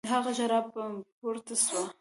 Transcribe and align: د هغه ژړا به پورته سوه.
د 0.05 0.07
هغه 0.13 0.31
ژړا 0.37 0.59
به 0.73 0.83
پورته 1.19 1.55
سوه. 1.65 1.81